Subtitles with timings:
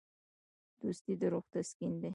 [0.81, 2.09] دوستي د روح تسکین دی.